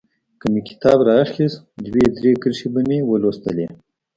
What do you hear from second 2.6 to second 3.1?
به مې